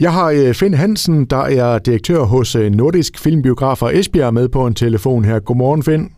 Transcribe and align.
Jeg 0.00 0.12
har 0.12 0.30
øh, 0.30 0.54
Finn 0.54 0.74
Hansen, 0.74 1.24
der 1.24 1.36
er 1.36 1.78
direktør 1.78 2.22
hos 2.22 2.56
øh, 2.56 2.70
Nordisk 2.70 3.18
Filmbiografer 3.18 3.88
Esbjerg 3.88 4.34
med 4.34 4.48
på 4.48 4.66
en 4.66 4.74
telefon 4.74 5.24
her. 5.24 5.38
Godmorgen, 5.38 5.82
Finn. 5.82 6.12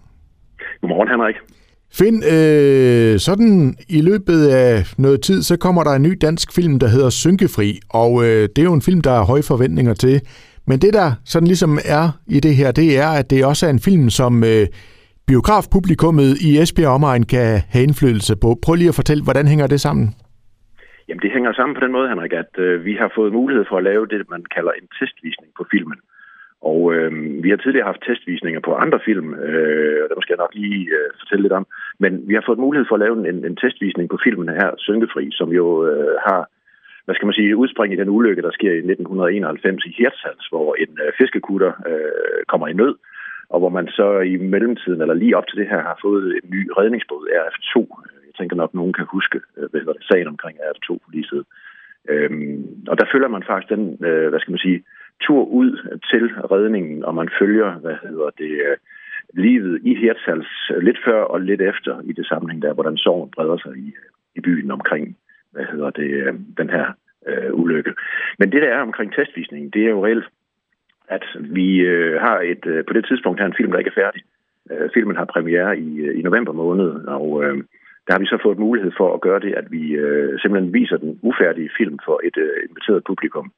Godmorgen, 0.80 1.08
Henrik. 1.08 1.34
Finn, 1.92 2.22
øh, 2.24 3.20
sådan 3.20 3.74
i 3.88 4.00
løbet 4.00 4.48
af 4.48 4.94
noget 4.98 5.20
tid, 5.20 5.42
så 5.42 5.56
kommer 5.56 5.84
der 5.84 5.90
en 5.90 6.02
ny 6.02 6.18
dansk 6.20 6.52
film, 6.52 6.78
der 6.78 6.88
hedder 6.88 7.10
Synkefri, 7.10 7.80
og 7.90 8.24
øh, 8.24 8.48
det 8.56 8.58
er 8.58 8.62
jo 8.62 8.72
en 8.72 8.82
film, 8.82 9.00
der 9.00 9.12
er 9.12 9.24
høje 9.24 9.42
forventninger 9.42 9.94
til. 9.94 10.20
Men 10.66 10.78
det, 10.78 10.94
der 10.94 11.12
sådan 11.24 11.46
ligesom 11.46 11.78
er 11.84 12.10
i 12.26 12.40
det 12.40 12.56
her, 12.56 12.72
det 12.72 12.98
er, 12.98 13.08
at 13.08 13.30
det 13.30 13.44
også 13.44 13.66
er 13.66 13.70
en 13.70 13.80
film, 13.80 14.10
som 14.10 14.44
øh, 14.44 14.66
biografpublikummet 15.26 16.38
i 16.40 16.58
Esbjerg 16.58 16.90
omegn 16.90 17.22
kan 17.22 17.60
have 17.68 17.82
indflydelse 17.82 18.36
på. 18.36 18.58
Prøv 18.62 18.74
lige 18.74 18.88
at 18.88 18.94
fortælle, 18.94 19.24
hvordan 19.24 19.48
hænger 19.48 19.66
det 19.66 19.80
sammen? 19.80 20.14
Jamen, 21.12 21.22
det 21.22 21.36
hænger 21.36 21.52
sammen 21.52 21.74
på 21.74 21.84
den 21.84 21.92
måde, 21.92 22.08
Henrik, 22.08 22.32
at 22.32 22.52
øh, 22.58 22.84
vi 22.84 22.94
har 22.94 23.10
fået 23.14 23.32
mulighed 23.32 23.64
for 23.68 23.76
at 23.76 23.84
lave 23.90 24.06
det, 24.06 24.30
man 24.30 24.44
kalder 24.56 24.72
en 24.72 24.88
testvisning 24.98 25.50
på 25.58 25.64
filmen. 25.72 25.98
Og 26.70 26.94
øh, 26.94 27.10
vi 27.44 27.48
har 27.50 27.56
tidligere 27.56 27.90
haft 27.90 28.06
testvisninger 28.08 28.60
på 28.60 28.72
andre 28.74 29.00
film, 29.04 29.28
øh, 29.34 30.00
og 30.02 30.16
det 30.16 30.22
skal 30.22 30.34
jeg 30.34 30.44
nok 30.44 30.54
lige 30.54 30.82
øh, 30.98 31.08
fortælle 31.20 31.42
lidt 31.42 31.58
om. 31.60 31.66
Men 31.98 32.12
vi 32.28 32.34
har 32.34 32.44
fået 32.46 32.64
mulighed 32.64 32.86
for 32.88 32.96
at 32.96 33.04
lave 33.04 33.14
en, 33.28 33.44
en 33.44 33.56
testvisning 33.56 34.06
på 34.10 34.18
filmen 34.24 34.48
her, 34.48 34.70
Synkefri, 34.78 35.24
som 35.32 35.48
jo 35.60 35.66
øh, 35.88 36.14
har, 36.26 36.40
hvad 37.04 37.14
skal 37.14 37.26
man 37.26 37.38
sige, 37.38 37.56
udspring 37.56 37.92
i 37.92 38.00
den 38.02 38.08
ulykke, 38.16 38.42
der 38.42 38.52
sker 38.58 38.72
i 38.72 38.84
1991 38.92 39.84
i 39.84 39.94
Hirtshals, 39.98 40.46
hvor 40.52 40.68
en 40.82 40.92
øh, 41.04 41.12
fiskekutter 41.18 41.72
øh, 41.90 42.40
kommer 42.48 42.66
i 42.68 42.78
nød, 42.80 42.94
og 43.52 43.58
hvor 43.60 43.72
man 43.78 43.86
så 43.88 44.08
i 44.32 44.36
mellemtiden, 44.36 45.00
eller 45.00 45.14
lige 45.14 45.36
op 45.36 45.46
til 45.48 45.58
det 45.58 45.68
her, 45.68 45.80
har 45.90 45.98
fået 46.02 46.26
en 46.38 46.50
ny 46.54 46.70
redningsbåd, 46.78 47.24
RF2. 47.44 47.76
Tænker 48.42 48.56
nok, 48.56 48.70
at 48.70 48.74
nogen 48.80 48.92
kan 48.92 49.06
huske, 49.16 49.38
øh, 49.56 49.70
hvad 49.70 49.80
hedder 49.80 49.98
det, 49.98 50.08
sagen 50.10 50.28
omkring 50.34 50.58
RF2 50.58 50.88
på. 51.04 51.08
Øhm, 52.08 52.84
og 52.90 52.98
der 52.98 53.06
følger 53.12 53.28
man 53.28 53.44
faktisk 53.46 53.70
den, 53.74 54.04
øh, 54.06 54.28
hvad 54.28 54.40
skal 54.40 54.52
man 54.52 54.66
sige, 54.66 54.84
tur 55.20 55.44
ud 55.44 55.70
til 56.10 56.24
redningen, 56.54 57.04
og 57.04 57.14
man 57.14 57.28
følger, 57.40 57.70
hvad 57.84 57.96
hedder 58.02 58.30
det, 58.38 58.52
øh, 58.68 58.76
livet 59.32 59.80
i 59.82 59.94
Hirtshals 59.94 60.70
øh, 60.74 60.82
lidt 60.82 60.98
før 61.06 61.20
og 61.22 61.40
lidt 61.40 61.60
efter 61.60 62.00
i 62.04 62.12
det 62.12 62.26
sammenhæng 62.26 62.62
der, 62.62 62.72
hvordan 62.72 62.96
sorgen 62.96 63.30
breder 63.30 63.58
sig 63.58 63.76
i, 63.76 63.86
øh, 63.86 64.10
i 64.36 64.40
byen 64.40 64.70
omkring, 64.70 65.16
hvad 65.52 65.64
hedder 65.72 65.90
det, 65.90 66.10
øh, 66.10 66.34
den 66.56 66.70
her 66.70 66.86
øh, 67.28 67.54
ulykke. 67.54 67.94
Men 68.38 68.52
det, 68.52 68.62
der 68.62 68.68
er 68.68 68.80
omkring 68.80 69.12
testvisningen, 69.14 69.70
det 69.70 69.82
er 69.84 69.90
jo 69.90 70.06
reelt, 70.06 70.28
at 71.08 71.24
vi 71.40 71.78
øh, 71.78 72.20
har 72.20 72.40
et, 72.40 72.66
øh, 72.66 72.84
på 72.84 72.92
det 72.92 73.04
tidspunkt 73.06 73.40
her 73.40 73.46
en 73.46 73.58
film, 73.60 73.72
der 73.72 73.78
ikke 73.78 73.92
er 73.96 74.02
færdig. 74.02 74.22
Øh, 74.70 74.90
filmen 74.94 75.16
har 75.16 75.24
premiere 75.24 75.78
i, 75.78 76.10
i 76.18 76.22
november 76.22 76.52
måned, 76.52 76.90
og 77.18 77.44
øh, 77.44 77.64
der 78.06 78.12
har 78.12 78.20
vi 78.20 78.26
så 78.26 78.38
fået 78.42 78.58
mulighed 78.58 78.92
for 78.96 79.14
at 79.14 79.20
gøre 79.20 79.40
det, 79.40 79.52
at 79.60 79.66
vi 79.70 79.82
øh, 80.04 80.40
simpelthen 80.40 80.74
viser 80.74 80.96
den 80.96 81.18
ufærdige 81.22 81.70
film 81.78 81.98
for 82.06 82.20
et 82.28 82.36
øh, 82.36 82.56
inviteret 82.68 83.04
publikum. 83.10 83.52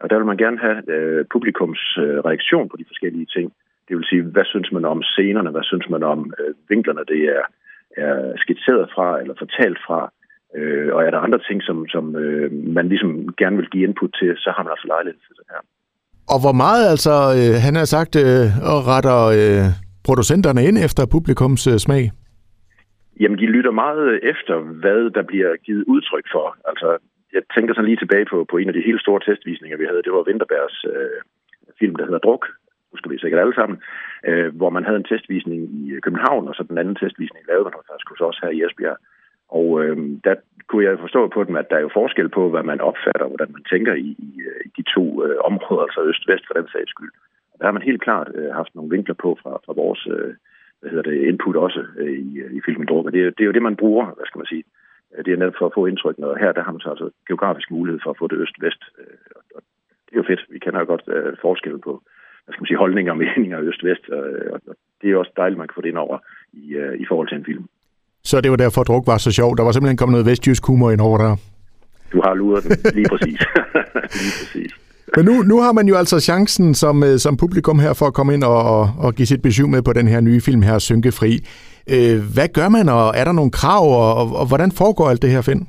Og 0.00 0.10
der 0.10 0.16
vil 0.16 0.30
man 0.30 0.42
gerne 0.44 0.58
have 0.58 0.78
øh, 0.94 1.24
publikums 1.34 1.80
øh, 2.04 2.18
reaktion 2.28 2.68
på 2.68 2.76
de 2.76 2.88
forskellige 2.90 3.26
ting. 3.34 3.52
Det 3.88 3.96
vil 3.96 4.10
sige, 4.10 4.22
hvad 4.22 4.44
synes 4.44 4.72
man 4.72 4.84
om 4.84 5.02
scenerne, 5.02 5.50
hvad 5.50 5.62
synes 5.62 5.88
man 5.88 6.02
om 6.02 6.34
øh, 6.40 6.54
vinklerne, 6.68 7.04
det 7.12 7.22
er, 7.36 7.44
er 8.04 8.36
skitseret 8.36 8.90
fra 8.94 9.20
eller 9.20 9.34
fortalt 9.38 9.78
fra. 9.86 10.12
Øh, 10.56 10.94
og 10.94 11.04
er 11.04 11.10
der 11.10 11.18
andre 11.18 11.40
ting, 11.48 11.62
som, 11.62 11.88
som 11.88 12.16
øh, 12.16 12.52
man 12.52 12.88
ligesom 12.88 13.34
gerne 13.40 13.56
vil 13.56 13.70
give 13.72 13.84
input 13.84 14.12
til, 14.20 14.36
så 14.36 14.52
har 14.56 14.62
man 14.62 14.70
altså 14.70 14.86
lejlighed 14.86 15.20
til 15.26 15.34
det 15.38 15.46
her. 15.50 15.60
Og 16.34 16.38
hvor 16.44 16.52
meget 16.64 16.84
altså, 16.94 17.14
øh, 17.38 17.54
han 17.66 17.74
har 17.80 17.84
sagt, 17.84 18.16
øh, 18.16 18.44
retter 18.92 19.20
øh, 19.38 19.64
producenterne 20.04 20.64
ind 20.68 20.78
efter 20.86 21.02
publikums 21.06 21.66
øh, 21.66 21.78
smag? 21.78 22.04
Jamen, 23.20 23.38
de 23.38 23.46
lytter 23.46 23.70
meget 23.70 24.20
efter, 24.32 24.56
hvad 24.82 25.10
der 25.10 25.22
bliver 25.22 25.56
givet 25.56 25.84
udtryk 25.86 26.26
for. 26.32 26.56
Altså, 26.70 26.98
jeg 27.32 27.42
tænker 27.54 27.74
sådan 27.74 27.88
lige 27.90 28.02
tilbage 28.02 28.26
på, 28.32 28.44
på 28.50 28.56
en 28.56 28.68
af 28.68 28.74
de 28.74 28.88
helt 28.88 29.00
store 29.00 29.20
testvisninger, 29.28 29.76
vi 29.76 29.86
havde. 29.88 30.02
Det 30.02 30.12
var 30.12 30.22
Vinterbergs 30.22 30.84
øh, 30.92 31.20
film, 31.78 31.94
der 31.96 32.04
hedder 32.04 32.24
Druk. 32.26 32.44
Nu 32.90 32.96
skal 32.98 33.10
vi 33.10 33.18
sikkert 33.18 33.40
alle 33.40 33.54
sammen. 33.54 33.76
Øh, 34.28 34.56
hvor 34.58 34.70
man 34.70 34.84
havde 34.84 35.00
en 35.00 35.10
testvisning 35.12 35.60
i 35.80 35.90
øh, 35.92 36.00
København, 36.00 36.48
og 36.48 36.54
så 36.54 36.62
den 36.68 36.78
anden 36.78 36.96
testvisning 37.02 37.42
lavede 37.48 37.64
man 37.64 37.88
faktisk 37.90 38.20
også 38.28 38.40
her 38.42 38.52
i 38.56 38.62
Esbjerg. 38.64 38.98
Og 39.58 39.66
øh, 39.82 39.96
der 40.24 40.34
kunne 40.68 40.84
jeg 40.84 40.98
forstå 40.98 41.28
på 41.28 41.44
dem, 41.44 41.56
at 41.56 41.70
der 41.70 41.76
er 41.76 41.84
jo 41.86 41.96
forskel 42.00 42.28
på, 42.28 42.42
hvad 42.50 42.62
man 42.62 42.80
opfatter, 42.80 43.26
hvordan 43.28 43.50
man 43.52 43.64
tænker 43.72 43.94
i, 43.94 44.08
i, 44.28 44.30
øh, 44.48 44.60
i 44.68 44.70
de 44.78 44.84
to 44.94 45.04
øh, 45.24 45.36
områder, 45.50 45.82
altså 45.82 46.00
øst-vest 46.10 46.44
for 46.46 46.54
den 46.54 46.68
sags 46.72 46.90
skyld. 46.90 47.12
Der 47.58 47.64
har 47.64 47.72
man 47.72 47.88
helt 47.88 48.02
klart 48.02 48.28
øh, 48.34 48.50
haft 48.60 48.74
nogle 48.74 48.90
vinkler 48.90 49.14
på 49.24 49.38
fra, 49.42 49.52
fra 49.64 49.72
vores 49.82 50.06
øh, 50.16 50.34
hvad 50.80 50.90
hedder 50.90 51.10
det, 51.10 51.28
input 51.30 51.56
også 51.56 51.82
øh, 51.98 52.12
i, 52.12 52.32
i 52.58 52.60
filmen 52.66 52.86
Druk. 52.86 53.06
Og 53.06 53.12
det, 53.12 53.20
det 53.36 53.42
er 53.42 53.50
jo 53.50 53.56
det, 53.56 53.62
man 53.62 53.76
bruger, 53.76 54.04
hvad 54.16 54.26
skal 54.26 54.38
man 54.38 54.52
sige, 54.52 54.64
det 55.24 55.32
er 55.32 55.36
netop 55.36 55.58
for 55.58 55.66
at 55.66 55.76
få 55.78 55.86
indtryk, 55.86 56.18
og 56.18 56.38
her 56.38 56.52
der 56.52 56.62
har 56.62 56.72
man 56.72 56.80
så 56.80 56.90
altså 56.90 57.10
geografisk 57.28 57.70
mulighed 57.70 58.00
for 58.02 58.10
at 58.10 58.18
få 58.18 58.26
det 58.26 58.38
øst-vest. 58.42 58.82
Og 59.54 59.60
det 60.06 60.12
er 60.14 60.22
jo 60.22 60.30
fedt. 60.30 60.42
Vi 60.50 60.58
kender 60.58 60.80
jo 60.80 60.86
godt 60.86 61.04
uh, 61.06 61.32
forskellen 61.42 61.80
på 61.80 61.92
hvad 62.44 62.52
skal 62.52 62.62
man 62.62 62.70
sige, 62.70 62.82
holdninger 62.84 63.12
og 63.12 63.18
meninger 63.18 63.60
øst-vest, 63.60 64.04
og 64.52 64.60
det 65.02 65.10
er 65.10 65.16
også 65.16 65.32
dejligt, 65.36 65.58
man 65.58 65.68
kan 65.68 65.74
få 65.74 65.80
det 65.80 65.88
ind 65.88 65.98
over 65.98 66.18
i, 66.52 66.64
i 67.02 67.04
forhold 67.08 67.28
til 67.28 67.38
en 67.38 67.44
film. 67.44 67.64
Så 68.24 68.40
det 68.40 68.50
var 68.50 68.56
derfor, 68.56 68.80
at 68.80 68.88
druk 68.88 69.06
var 69.06 69.18
så 69.18 69.32
sjov. 69.32 69.56
Der 69.56 69.64
var 69.64 69.72
simpelthen 69.72 69.96
kommet 69.96 70.14
noget 70.16 70.26
vestjysk 70.30 70.66
humor 70.66 70.90
ind 70.90 71.00
over 71.00 71.18
der. 71.18 71.32
Du 72.12 72.20
har 72.24 72.34
luret 72.34 72.64
den, 72.64 72.94
lige 72.94 73.08
præcis. 73.12 73.40
lige 74.22 74.34
præcis. 74.40 74.72
Men 75.16 75.24
nu, 75.24 75.34
nu 75.50 75.56
har 75.64 75.72
man 75.72 75.86
jo 75.88 75.94
altså 76.02 76.16
chancen 76.20 76.74
som, 76.74 76.96
øh, 77.08 77.16
som 77.24 77.36
publikum 77.36 77.78
her 77.78 77.92
for 77.98 78.06
at 78.06 78.14
komme 78.14 78.34
ind 78.34 78.44
og, 78.44 78.60
og, 78.76 78.84
og 79.04 79.10
give 79.14 79.26
sit 79.26 79.42
besøg 79.42 79.68
med 79.68 79.82
på 79.82 79.92
den 79.92 80.08
her 80.08 80.20
nye 80.20 80.40
film 80.40 80.62
her, 80.62 80.78
Synkefri. 80.78 81.32
Øh, 81.94 82.16
hvad 82.34 82.48
gør 82.58 82.68
man, 82.76 82.86
og 82.96 83.04
er 83.20 83.24
der 83.24 83.34
nogle 83.38 83.56
krav, 83.60 83.84
og, 84.02 84.10
og, 84.20 84.26
og 84.40 84.46
hvordan 84.50 84.70
foregår 84.80 85.06
alt 85.10 85.22
det 85.22 85.30
her, 85.34 85.42
Finn? 85.48 85.62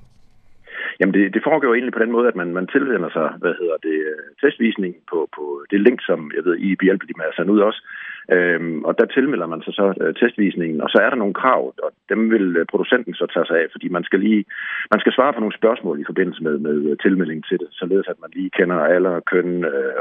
Jamen, 1.00 1.14
det, 1.18 1.26
det 1.36 1.42
foregår 1.50 1.74
egentlig 1.74 1.98
på 1.98 2.04
den 2.04 2.12
måde, 2.16 2.28
at 2.32 2.36
man, 2.42 2.50
man 2.60 2.68
tilvender 2.76 3.10
sig, 3.18 3.28
hvad 3.42 3.54
hedder 3.60 3.78
det, 3.88 3.98
øh, 4.12 4.24
testvisning 4.42 4.94
på, 5.12 5.20
på 5.36 5.44
det 5.72 5.80
link, 5.88 6.00
som 6.10 6.20
jeg 6.36 6.44
ved, 6.48 6.56
I 6.68 6.70
behjælper 6.82 7.08
de 7.08 7.20
med 7.20 7.26
at 7.30 7.36
sende 7.36 7.54
ud 7.56 7.62
også. 7.70 7.82
Øhm, 8.30 8.84
og 8.84 8.94
der 9.00 9.06
tilmelder 9.06 9.48
man 9.54 9.62
sig 9.62 9.74
så 9.74 9.94
øh, 10.02 10.14
testvisningen, 10.16 10.82
og 10.82 10.90
så 10.90 10.98
er 11.06 11.10
der 11.10 11.18
nogle 11.22 11.34
krav, 11.34 11.74
og 11.84 11.92
dem 12.10 12.32
vil 12.32 12.58
øh, 12.58 12.66
producenten 12.66 13.14
så 13.14 13.26
tage 13.34 13.46
sig 13.46 13.58
af, 13.62 13.68
fordi 13.72 13.88
man 13.90 14.04
skal 14.04 14.20
lige, 14.20 14.46
man 14.92 15.00
skal 15.00 15.14
svare 15.14 15.34
på 15.34 15.40
nogle 15.40 15.60
spørgsmål 15.60 16.00
i 16.00 16.10
forbindelse 16.10 16.44
med, 16.44 16.58
med 16.58 16.76
øh, 16.90 16.98
tilmelding 16.98 17.46
til 17.46 17.58
det, 17.60 17.68
således 17.72 18.08
at 18.08 18.22
man 18.22 18.32
lige 18.34 18.50
kender 18.58 18.76
alder, 18.96 19.20
køn, 19.20 19.66
øh, 19.66 19.94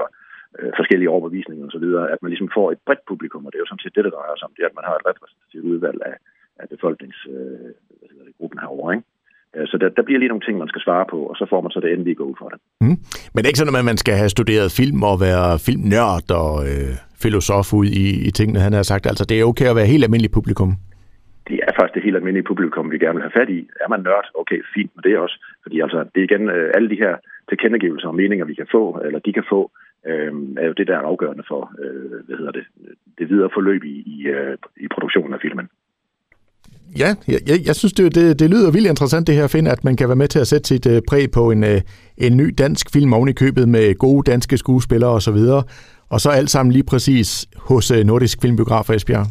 øh, 0.59 0.72
forskellige 0.78 1.10
overbevisninger 1.10 1.66
osv., 1.66 1.86
at 2.14 2.22
man 2.22 2.30
ligesom 2.30 2.50
får 2.56 2.66
et 2.72 2.80
bredt 2.86 3.04
publikum, 3.09 3.47
og 3.47 3.53
det 3.53 3.56
er 3.59 3.64
jo 3.64 3.70
sådan 3.70 3.84
set 3.84 3.97
det, 3.97 4.04
der 4.04 4.16
drejer 4.16 4.36
sig 4.36 4.47
om, 4.48 4.54
det 4.56 4.62
er, 4.62 4.70
at 4.70 4.78
man 4.78 4.88
har 4.88 4.97
et 4.97 5.09
repræsentativt 5.10 5.64
udvalg 5.72 5.98
af, 6.10 6.16
af 6.60 6.66
befolkningsgruppen 6.75 8.59
øh, 8.59 8.62
herovre, 8.64 8.94
ikke? 8.94 9.06
Så 9.70 9.78
der, 9.80 9.88
der 9.88 10.02
bliver 10.02 10.18
lige 10.18 10.28
nogle 10.28 10.46
ting, 10.46 10.58
man 10.58 10.68
skal 10.68 10.80
svare 10.80 11.06
på, 11.10 11.18
og 11.30 11.36
så 11.36 11.46
får 11.50 11.60
man 11.60 11.70
så 11.70 11.80
det 11.80 11.92
endelige 11.92 12.14
gå 12.14 12.36
for 12.38 12.48
det. 12.48 12.58
Mm. 12.80 12.96
Men 13.32 13.38
det 13.38 13.46
er 13.46 13.52
ikke 13.52 13.62
sådan, 13.62 13.82
at 13.82 13.90
man 13.92 14.02
skal 14.04 14.14
have 14.14 14.28
studeret 14.36 14.76
film 14.80 15.02
og 15.02 15.16
være 15.20 15.58
filmnørd 15.66 16.28
og 16.42 16.54
øh, 16.70 16.92
filosof 17.24 17.72
ud 17.80 17.88
i, 18.04 18.06
i 18.28 18.30
tingene, 18.38 18.60
han 18.66 18.72
har 18.72 18.82
sagt. 18.82 19.06
Altså, 19.06 19.24
det 19.28 19.36
er 19.40 19.44
okay 19.44 19.68
at 19.70 19.76
være 19.76 19.92
helt 19.92 20.04
almindelig 20.04 20.32
publikum. 20.38 20.70
Det 21.48 21.60
er 21.68 21.72
faktisk 21.78 21.94
det 21.94 22.02
helt 22.06 22.16
almindelige 22.16 22.50
publikum, 22.52 22.90
vi 22.90 22.98
gerne 22.98 23.16
vil 23.16 23.28
have 23.28 23.38
fat 23.40 23.50
i. 23.58 23.60
Er 23.84 23.88
man 23.88 24.00
nørd, 24.08 24.26
okay, 24.40 24.60
fint 24.74 24.90
med 24.96 25.02
det 25.02 25.18
også. 25.18 25.36
Fordi 25.62 25.80
altså, 25.80 25.98
det 26.12 26.18
er 26.20 26.28
igen 26.30 26.48
øh, 26.56 26.70
alle 26.76 26.90
de 26.90 27.02
her 27.04 27.14
tilkendegivelser 27.48 28.08
og 28.08 28.14
meninger, 28.14 28.44
vi 28.44 28.54
kan 28.54 28.68
få, 28.76 28.82
eller 29.06 29.18
de 29.18 29.32
kan 29.32 29.44
få, 29.52 29.70
øh, 30.08 30.32
er 30.62 30.66
jo 30.66 30.72
det, 30.78 30.86
der 30.86 30.96
er 30.96 31.08
afgørende 31.10 31.44
for, 31.48 31.62
øh, 31.82 32.18
hvad 32.26 32.36
hedder 32.36 32.52
det, 32.58 32.64
det 33.18 33.28
videre 33.30 33.50
forløb 33.54 33.84
i, 33.84 33.96
i, 34.14 34.16
øh, 34.26 34.56
i 34.76 34.86
produktionen 34.94 35.34
af 35.34 35.40
filmen. 35.42 35.68
Ja, 36.98 37.10
jeg, 37.28 37.58
jeg 37.66 37.74
synes, 37.76 37.92
det, 37.92 38.14
det, 38.14 38.38
det 38.40 38.50
lyder 38.50 38.72
vildt 38.72 38.88
interessant 38.88 39.26
det 39.26 39.34
her, 39.34 39.46
Finn, 39.48 39.66
at 39.66 39.84
man 39.84 39.96
kan 39.96 40.08
være 40.08 40.22
med 40.22 40.28
til 40.28 40.40
at 40.40 40.46
sætte 40.46 40.68
sit 40.68 40.86
uh, 40.86 40.98
præg 41.08 41.24
på 41.34 41.50
en, 41.50 41.62
uh, 41.64 41.78
en 42.18 42.36
ny 42.36 42.46
dansk 42.58 42.86
film 42.92 43.12
oven 43.12 43.28
i 43.28 43.32
købet 43.42 43.68
med 43.68 43.98
gode 43.98 44.30
danske 44.30 44.56
skuespillere 44.56 45.10
osv., 45.10 45.40
og, 45.58 45.64
og 46.10 46.18
så 46.20 46.30
alt 46.30 46.50
sammen 46.50 46.72
lige 46.72 46.90
præcis 46.92 47.28
hos 47.68 47.86
uh, 47.90 48.06
Nordisk 48.06 48.36
Filmbiograf 48.42 48.90
Esbjerg. 48.90 49.26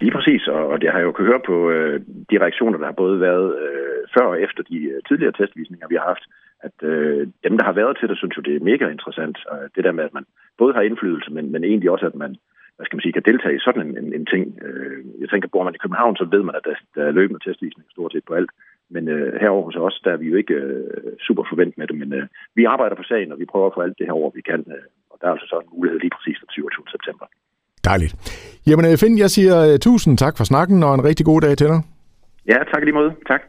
Lige 0.00 0.12
præcis, 0.16 0.42
og, 0.48 0.62
og 0.72 0.76
jeg 0.82 0.92
har 0.92 1.00
jo 1.00 1.12
kunne 1.12 1.30
høre 1.32 1.46
på 1.50 1.56
uh, 1.76 1.94
de 2.30 2.36
reaktioner, 2.44 2.78
der 2.78 2.86
har 2.86 3.02
både 3.04 3.20
været 3.20 3.48
uh, 3.64 3.98
før 4.14 4.26
og 4.32 4.40
efter 4.46 4.62
de 4.70 4.76
uh, 4.90 4.98
tidligere 5.08 5.36
testvisninger, 5.38 5.86
vi 5.88 5.98
har 6.00 6.06
haft, 6.12 6.24
at 6.68 6.76
uh, 6.92 7.20
dem, 7.46 7.54
der 7.58 7.64
har 7.64 7.76
været 7.80 7.96
til 7.96 8.08
det, 8.08 8.16
synes 8.18 8.36
jo, 8.36 8.42
det 8.42 8.54
er 8.56 8.68
mega 8.70 8.84
interessant. 8.88 9.36
Uh, 9.52 9.66
det 9.74 9.84
der 9.84 9.92
med, 9.92 10.04
at 10.04 10.14
man 10.14 10.26
både 10.58 10.74
har 10.74 10.82
indflydelse, 10.88 11.30
men, 11.36 11.52
men 11.52 11.64
egentlig 11.64 11.90
også, 11.90 12.06
at 12.06 12.14
man 12.24 12.32
hvad 12.80 12.86
skal 12.86 12.96
man 12.96 13.04
sige, 13.04 13.16
kan 13.16 13.28
deltage 13.30 13.56
i 13.56 13.64
sådan 13.66 13.82
en, 13.86 13.92
en, 14.00 14.08
en 14.18 14.26
ting. 14.32 14.44
Øh, 14.66 14.98
jeg 15.22 15.28
tænker, 15.28 15.48
bor 15.48 15.64
man 15.66 15.76
i 15.76 15.82
København, 15.82 16.16
så 16.16 16.24
ved 16.34 16.42
man, 16.48 16.54
at 16.58 16.64
der, 16.68 16.74
der 16.96 17.02
er 17.06 17.16
løbende 17.18 17.40
testvisning 17.44 17.86
stort 17.90 18.12
set 18.12 18.24
på 18.28 18.34
alt. 18.38 18.50
Men 18.94 19.02
øh, 19.14 19.40
herover 19.42 19.64
hos 19.68 19.78
os, 19.86 19.96
der 20.04 20.10
er 20.12 20.20
vi 20.22 20.26
jo 20.30 20.36
ikke 20.42 20.54
øh, 20.54 21.12
super 21.26 21.44
forvent 21.50 21.74
med 21.78 21.86
det, 21.86 21.96
men 22.02 22.10
øh, 22.18 22.24
vi 22.58 22.62
arbejder 22.74 22.96
på 22.96 23.06
sagen, 23.10 23.32
og 23.32 23.38
vi 23.42 23.50
prøver 23.52 23.66
at 23.66 23.76
få 23.76 23.80
alt 23.86 23.98
det 23.98 24.06
her 24.06 24.18
over, 24.20 24.30
vi 24.38 24.42
kan. 24.50 24.60
Øh, 24.74 24.86
og 25.10 25.16
der 25.20 25.26
er 25.26 25.32
altså 25.34 25.46
så 25.52 25.56
en 25.64 25.70
mulighed 25.76 25.98
lige 26.00 26.14
præcis 26.16 26.36
den 26.42 26.50
27. 26.50 26.84
september. 26.94 27.26
Dejligt. 27.90 28.12
Jamen 28.68 28.98
Finn, 29.02 29.18
jeg 29.24 29.30
siger 29.36 29.56
uh, 29.68 29.78
tusind 29.86 30.14
tak 30.24 30.34
for 30.38 30.44
snakken, 30.44 30.78
og 30.86 30.92
en 30.94 31.04
rigtig 31.08 31.24
god 31.30 31.40
dag 31.40 31.54
til 31.56 31.68
dig. 31.72 31.80
Ja, 32.52 32.58
tak 32.72 32.82
lige 32.84 32.98
måde. 33.00 33.12
Tak. 33.32 33.42